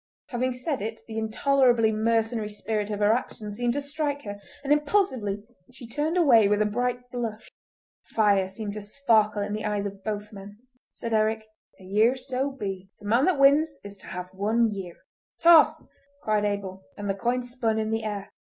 Having 0.29 0.53
said 0.53 0.81
it 0.81 1.01
the 1.07 1.19
intolerably 1.19 1.91
mercenary 1.91 2.49
spirit 2.49 2.89
of 2.89 3.01
her 3.01 3.13
action 3.13 3.51
seemed 3.51 3.73
to 3.73 3.81
strike 3.81 4.23
her, 4.23 4.41
and 4.63 4.73
impulsively 4.73 5.43
she 5.71 5.85
turned 5.87 6.17
away 6.17 6.47
with 6.47 6.59
a 6.59 6.65
bright 6.65 7.07
blush. 7.11 7.51
Fire 8.05 8.49
seemed 8.49 8.73
to 8.73 8.81
sparkle 8.81 9.43
in 9.43 9.53
the 9.53 9.63
eyes 9.63 9.85
of 9.85 10.03
both 10.03 10.33
men. 10.33 10.57
Said 10.91 11.13
Eric: 11.13 11.45
"A 11.79 11.83
year 11.83 12.15
so 12.15 12.49
be! 12.49 12.89
The 12.99 13.05
man 13.05 13.25
that 13.25 13.37
wins 13.37 13.77
is 13.83 13.95
to 13.97 14.07
have 14.07 14.33
one 14.33 14.71
year." 14.71 14.95
"Toss!" 15.39 15.83
cried 16.23 16.45
Abel, 16.45 16.81
and 16.97 17.07
the 17.07 17.13
coin 17.13 17.43
spun 17.43 17.77
in 17.77 17.91
the 17.91 18.03
air. 18.03 18.31